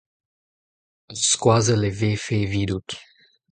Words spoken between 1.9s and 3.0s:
vefe evidout.